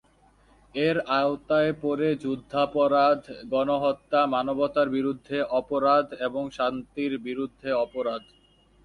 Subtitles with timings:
[0.75, 3.21] এর আওতায় পড়ে যুদ্ধাপরাধ,
[3.51, 8.23] গণহত্যা, মানবতার বিরুদ্ধে অপরাধ এবং শান্তির বিরুদ্ধে অপরাধ।